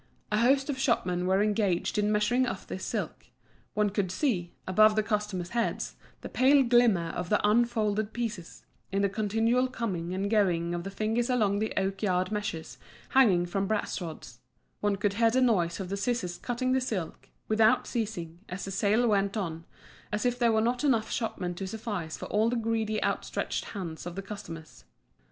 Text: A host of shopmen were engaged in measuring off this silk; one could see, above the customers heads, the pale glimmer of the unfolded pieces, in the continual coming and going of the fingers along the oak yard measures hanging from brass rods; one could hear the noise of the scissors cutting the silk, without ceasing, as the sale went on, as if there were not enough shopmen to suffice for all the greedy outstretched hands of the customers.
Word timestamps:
A 0.31 0.39
host 0.39 0.67
of 0.67 0.79
shopmen 0.79 1.27
were 1.27 1.43
engaged 1.43 1.99
in 1.99 2.11
measuring 2.11 2.47
off 2.47 2.65
this 2.65 2.83
silk; 2.83 3.27
one 3.75 3.91
could 3.91 4.11
see, 4.11 4.51
above 4.65 4.95
the 4.95 5.03
customers 5.03 5.49
heads, 5.49 5.95
the 6.21 6.27
pale 6.27 6.63
glimmer 6.63 7.09
of 7.09 7.29
the 7.29 7.39
unfolded 7.47 8.11
pieces, 8.11 8.65
in 8.91 9.03
the 9.03 9.09
continual 9.09 9.67
coming 9.67 10.15
and 10.15 10.27
going 10.27 10.73
of 10.73 10.83
the 10.83 10.89
fingers 10.89 11.29
along 11.29 11.59
the 11.59 11.71
oak 11.77 12.01
yard 12.01 12.31
measures 12.31 12.79
hanging 13.09 13.45
from 13.45 13.67
brass 13.67 14.01
rods; 14.01 14.39
one 14.79 14.95
could 14.95 15.13
hear 15.13 15.29
the 15.29 15.39
noise 15.39 15.79
of 15.79 15.89
the 15.89 15.97
scissors 15.97 16.39
cutting 16.39 16.71
the 16.71 16.81
silk, 16.81 17.29
without 17.47 17.85
ceasing, 17.85 18.39
as 18.49 18.65
the 18.65 18.71
sale 18.71 19.07
went 19.07 19.37
on, 19.37 19.65
as 20.11 20.25
if 20.25 20.39
there 20.39 20.51
were 20.51 20.61
not 20.61 20.83
enough 20.83 21.11
shopmen 21.11 21.53
to 21.53 21.67
suffice 21.67 22.17
for 22.17 22.25
all 22.29 22.49
the 22.49 22.55
greedy 22.55 22.99
outstretched 23.03 23.65
hands 23.65 24.07
of 24.07 24.15
the 24.15 24.23
customers. 24.23 24.83